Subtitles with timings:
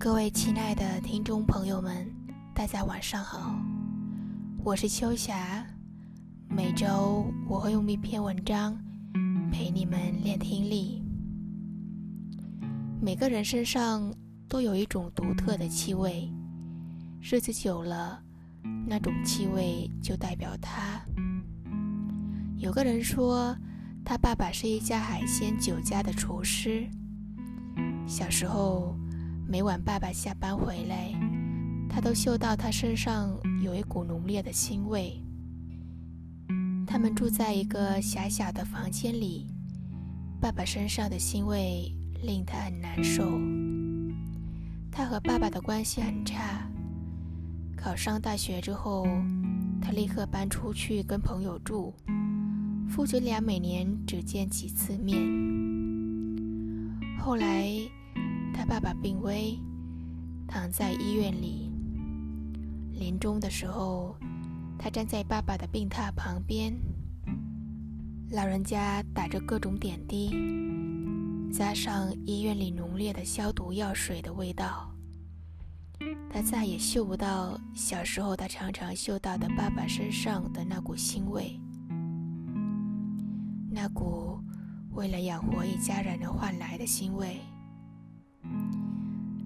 [0.00, 2.08] 各位亲爱的听众朋友们，
[2.54, 3.60] 大家晚上好，
[4.62, 5.66] 我是秋霞。
[6.48, 8.78] 每周我会用一篇文章
[9.50, 11.02] 陪你们练听力。
[13.02, 14.14] 每个人身上
[14.48, 16.32] 都有一种独特的气味，
[17.20, 18.22] 日子久了，
[18.86, 21.02] 那种气味就代表他。
[22.56, 23.52] 有个人说，
[24.04, 26.88] 他爸爸是一家海鲜酒家的厨师，
[28.06, 28.96] 小时候。
[29.50, 31.10] 每晚爸爸下班回来，
[31.88, 35.22] 他都嗅到他身上有一股浓烈的腥味。
[36.86, 39.46] 他们住在一个狭小的房间里，
[40.38, 41.90] 爸爸身上的腥味
[42.22, 43.40] 令他很难受。
[44.92, 46.70] 他和爸爸的关系很差。
[47.74, 49.06] 考上大学之后，
[49.80, 51.94] 他立刻搬出去跟朋友住，
[52.86, 55.18] 父子俩每年只见几次面。
[57.18, 57.66] 后来。
[58.58, 59.56] 他爸爸病危，
[60.48, 61.70] 躺在医院里。
[62.92, 64.16] 临终的时候，
[64.76, 66.76] 他站在爸爸的病榻旁边。
[68.32, 70.34] 老人家打着各种点滴，
[71.52, 74.92] 加上医院里浓烈的消毒药水的味道，
[76.28, 81.60] 他再也嗅不到小时候他常常嗅到的爸爸身上的那股腥味，
[83.70, 84.40] 那股
[84.90, 87.38] 为了养活一家人而换来的腥味。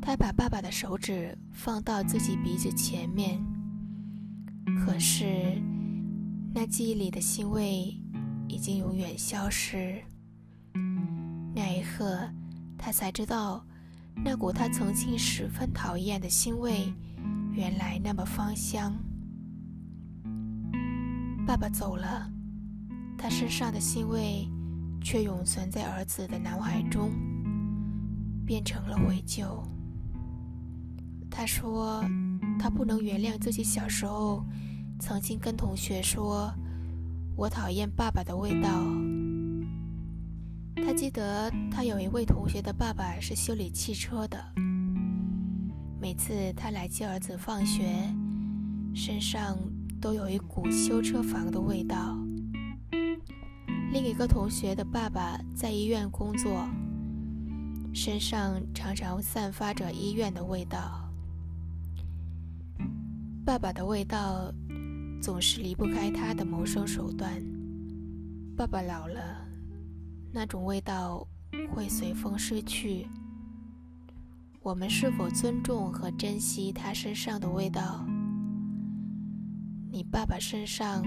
[0.00, 3.42] 他把爸爸的手指放到自己鼻子前面，
[4.84, 5.62] 可是
[6.54, 7.96] 那记忆里的腥味
[8.48, 10.02] 已经永远消失。
[11.54, 12.28] 那一刻，
[12.76, 13.64] 他才知道，
[14.24, 16.92] 那股他曾经十分讨厌的腥味，
[17.52, 18.94] 原来那么芳香。
[21.46, 22.30] 爸爸走了，
[23.16, 24.48] 他身上的腥味
[25.00, 27.10] 却永存在儿子的脑海中，
[28.46, 29.62] 变成了悔疚。
[31.30, 32.04] 他说
[32.60, 34.44] ：“他不能原谅自己小时候
[35.00, 36.52] 曾经跟同学说，
[37.36, 38.68] 我讨厌爸爸的味道。
[40.76, 44.38] 他记得他有一位同学的爸爸是修理汽车的，
[46.00, 47.84] 每次他来接儿子放学，
[48.94, 49.56] 身上
[50.00, 52.16] 都有一股修车房的味道。
[53.92, 56.68] 另一个同学的爸爸在医院工作，
[57.94, 61.00] 身上常常散发着医院的味道。”
[63.46, 64.52] 爸爸的味道
[65.22, 67.30] 总是离不开他的谋生手段。
[68.56, 69.46] 爸爸老了，
[70.32, 71.26] 那种味道
[71.72, 73.06] 会随风失去。
[74.60, 78.04] 我们是否尊重和珍惜他身上的味道？
[79.92, 81.04] 你爸爸身上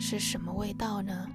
[0.00, 1.28] 是什么味道呢？